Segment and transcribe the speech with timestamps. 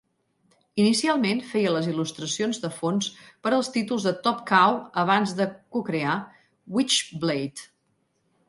[0.83, 3.11] Inicialment feia les il·lustracions de fons
[3.47, 6.19] per als títols de Top Cow abans de cocrear
[6.79, 7.71] "Witchblade".